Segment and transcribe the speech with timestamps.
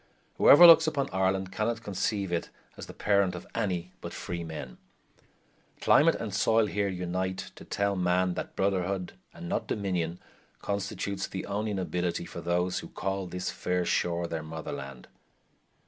[0.39, 4.79] Whoever looks upon Ireland cannot conceive it as the parent of any but freemen.
[5.79, 10.19] Climate and soil here unite to tell man that brotherhood, and not domination,
[10.59, 15.07] constitutes the only nobility for those who call this fair shore their motherland.